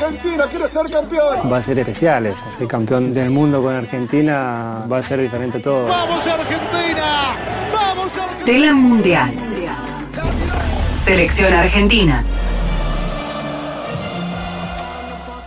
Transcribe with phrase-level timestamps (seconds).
[0.00, 1.52] Argentina quiere ser campeón.
[1.52, 5.86] Va a ser especial, ser campeón del mundo con Argentina va a ser diferente todo.
[5.86, 7.36] ¡Vamos Argentina!
[7.72, 8.44] ¡Vamos Argentina!
[8.46, 9.34] Tela Mundial.
[11.04, 12.24] Selección Argentina.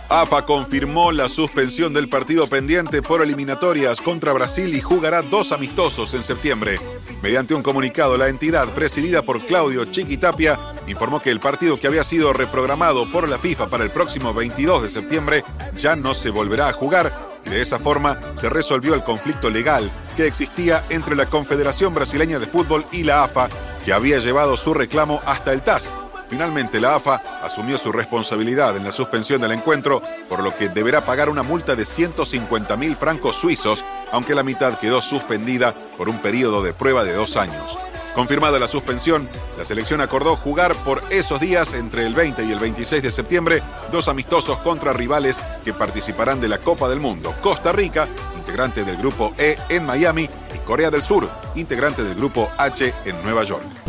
[0.08, 6.14] AFA confirmó la suspensión del partido pendiente por eliminatorias contra Brasil y jugará dos amistosos
[6.14, 6.78] en septiembre.
[7.22, 12.04] Mediante un comunicado, la entidad, presidida por Claudio Chiquitapia, informó que el partido que había
[12.04, 15.44] sido reprogramado por la FIFA para el próximo 22 de septiembre
[15.76, 17.12] ya no se volverá a jugar
[17.44, 22.38] y de esa forma se resolvió el conflicto legal que existía entre la Confederación Brasileña
[22.38, 23.48] de Fútbol y la AFA,
[23.84, 25.90] que había llevado su reclamo hasta el TAS
[26.28, 31.04] Finalmente, la AFA asumió su responsabilidad en la suspensión del encuentro, por lo que deberá
[31.04, 36.18] pagar una multa de 150 mil francos suizos, aunque la mitad quedó suspendida por un
[36.18, 37.78] periodo de prueba de dos años.
[38.14, 42.60] Confirmada la suspensión, la selección acordó jugar por esos días entre el 20 y el
[42.60, 47.34] 26 de septiembre dos amistosos contra rivales que participarán de la Copa del Mundo.
[47.42, 52.48] Costa Rica, integrante del grupo E en Miami, y Corea del Sur, integrante del grupo
[52.56, 53.83] H en Nueva York.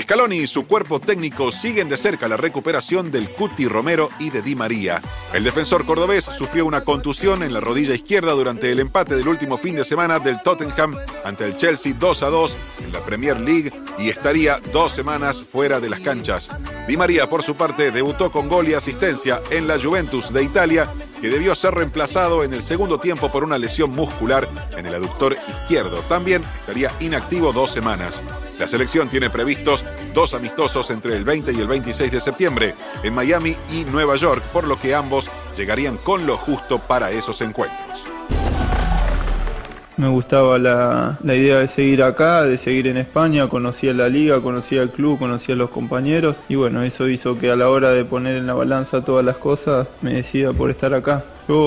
[0.00, 4.42] Scaloni y su cuerpo técnico siguen de cerca la recuperación del Cuti Romero y de
[4.42, 5.00] Di María.
[5.32, 9.56] El defensor cordobés sufrió una contusión en la rodilla izquierda durante el empate del último
[9.56, 13.72] fin de semana del Tottenham ante el Chelsea 2 a 2 en la Premier League
[13.98, 16.50] y estaría dos semanas fuera de las canchas.
[16.88, 20.90] Di María, por su parte, debutó con gol y asistencia en la Juventus de Italia,
[21.24, 25.34] que debió ser reemplazado en el segundo tiempo por una lesión muscular en el aductor
[25.48, 26.00] izquierdo.
[26.00, 28.22] También estaría inactivo dos semanas.
[28.58, 33.14] La selección tiene previstos dos amistosos entre el 20 y el 26 de septiembre en
[33.14, 37.83] Miami y Nueva York, por lo que ambos llegarían con lo justo para esos encuentros.
[39.96, 44.82] Me gustaba la, idea de seguir acá, de seguir en España, conocía la liga, conocía
[44.82, 48.36] el club, conocía los compañeros y bueno, eso hizo que a la hora de poner
[48.36, 51.24] en la balanza todas las cosas me decida por estar acá.
[51.46, 51.58] Yo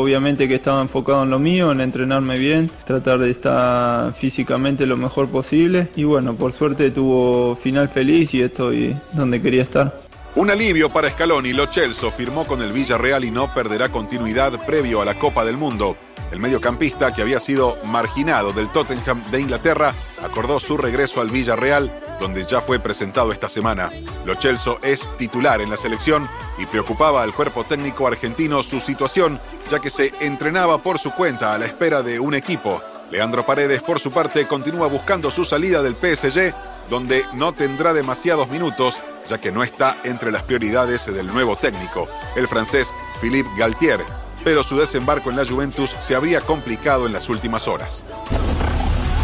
[0.00, 4.96] obviamente que estaba enfocado en lo mío, en entrenarme bien, tratar de estar físicamente lo
[4.96, 10.00] mejor posible y bueno, por suerte tuvo final feliz y estoy donde quería estar.
[10.34, 15.02] Un alivio para Scaloni, Lo Celso firmó con el Villarreal y no perderá continuidad previo
[15.02, 15.96] a la Copa del Mundo.
[16.32, 19.94] El mediocampista, que había sido marginado del Tottenham de Inglaterra,
[20.24, 23.90] acordó su regreso al Villarreal, donde ya fue presentado esta semana.
[24.24, 29.40] Lo Celso es titular en la selección y preocupaba al cuerpo técnico argentino su situación,
[29.70, 32.80] ya que se entrenaba por su cuenta a la espera de un equipo.
[33.10, 36.54] Leandro Paredes, por su parte, continúa buscando su salida del PSG,
[36.88, 38.96] donde no tendrá demasiados minutos
[39.28, 44.00] ya que no está entre las prioridades del nuevo técnico, el francés Philippe Galtier,
[44.44, 48.04] pero su desembarco en la Juventus se había complicado en las últimas horas.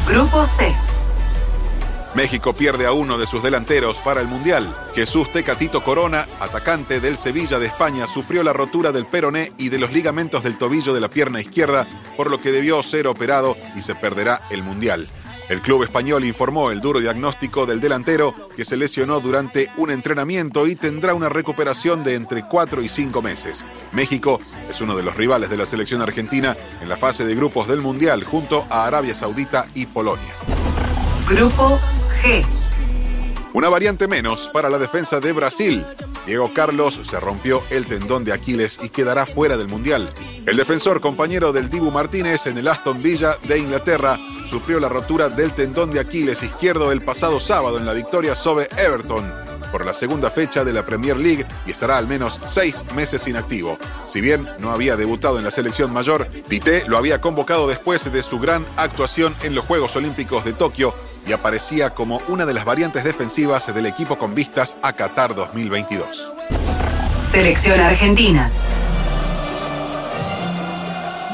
[0.09, 0.75] Grupo C.
[2.15, 4.75] México pierde a uno de sus delanteros para el Mundial.
[4.95, 9.79] Jesús Tecatito Corona, atacante del Sevilla de España, sufrió la rotura del peroné y de
[9.79, 11.87] los ligamentos del tobillo de la pierna izquierda,
[12.17, 15.09] por lo que debió ser operado y se perderá el Mundial.
[15.49, 20.67] El club español informó el duro diagnóstico del delantero que se lesionó durante un entrenamiento
[20.67, 23.65] y tendrá una recuperación de entre 4 y 5 meses.
[23.93, 27.67] México es uno de los rivales de la selección argentina en la fase de grupos
[27.67, 30.35] del Mundial junto a Arabia Saudita y Polonia.
[31.27, 31.81] Grupo
[32.23, 32.45] G.
[33.55, 35.83] Una variante menos para la defensa de Brasil.
[36.29, 40.13] Diego Carlos se rompió el tendón de Aquiles y quedará fuera del Mundial.
[40.45, 44.19] El defensor compañero del Dibu Martínez en el Aston Villa de Inglaterra
[44.51, 48.69] sufrió la rotura del tendón de Aquiles izquierdo el pasado sábado en la victoria sobre
[48.77, 49.33] Everton
[49.73, 53.79] por la segunda fecha de la Premier League y estará al menos seis meses inactivo.
[54.07, 58.23] Si bien no había debutado en la selección mayor, Tite lo había convocado después de
[58.23, 60.95] su gran actuación en los Juegos Olímpicos de Tokio
[61.29, 66.33] y aparecía como una de las variantes defensivas del equipo con vistas a Qatar 2022.
[67.31, 68.51] Selección Argentina.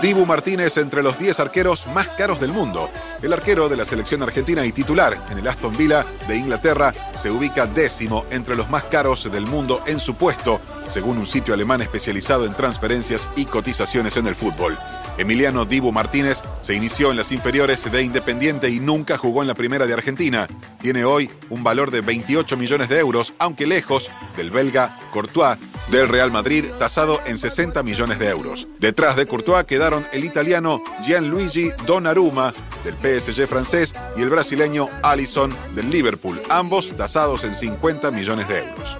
[0.02, 2.90] Dibu Martínez entre los 10 arqueros más caros del mundo.
[3.22, 7.30] El arquero de la selección argentina y titular en el Aston Villa de Inglaterra se
[7.30, 10.60] ubica décimo entre los más caros del mundo en su puesto,
[10.90, 14.76] según un sitio alemán especializado en transferencias y cotizaciones en el fútbol.
[15.16, 19.54] Emiliano Dibu Martínez se inició en las inferiores de Independiente y nunca jugó en la
[19.54, 20.48] primera de Argentina.
[20.80, 25.58] Tiene hoy un valor de 28 millones de euros, aunque lejos del belga Courtois
[25.90, 28.66] del Real Madrid, tasado en 60 millones de euros.
[28.80, 35.54] Detrás de Courtois quedaron el italiano Gianluigi Donnarumma del PSG francés y el brasileño Alisson
[35.74, 38.96] del Liverpool, ambos tasados en 50 millones de euros.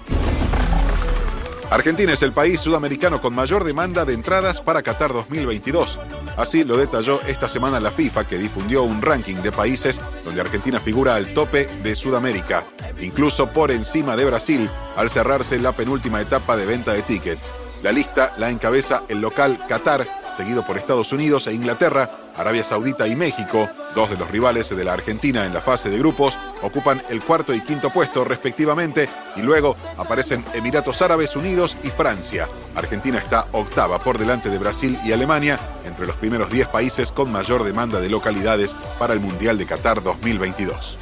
[1.70, 5.98] Argentina es el país sudamericano con mayor demanda de entradas para Qatar 2022.
[6.36, 10.80] Así lo detalló esta semana la FIFA, que difundió un ranking de países donde Argentina
[10.80, 12.64] figura al tope de Sudamérica,
[13.00, 17.52] incluso por encima de Brasil, al cerrarse la penúltima etapa de venta de tickets.
[17.82, 23.06] La lista la encabeza el local Qatar, seguido por Estados Unidos e Inglaterra, Arabia Saudita
[23.06, 27.02] y México, dos de los rivales de la Argentina en la fase de grupos, ocupan
[27.08, 32.48] el cuarto y quinto puesto respectivamente y luego aparecen Emiratos Árabes Unidos y Francia.
[32.74, 37.30] Argentina está octava por delante de Brasil y Alemania, entre los primeros 10 países con
[37.30, 40.98] mayor demanda de localidades para el Mundial de Qatar 2022.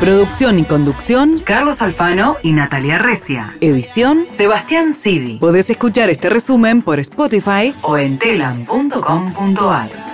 [0.00, 3.56] Producción y conducción, Carlos Alfano y Natalia Recia.
[3.60, 5.38] Edición, Sebastián Sidi.
[5.38, 10.07] Podés escuchar este resumen por Spotify o en telam.com.ar.